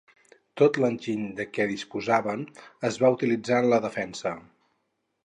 [0.59, 2.41] Tot l'enginy de què disposaven
[2.91, 4.33] es va utilitzar en la defensa.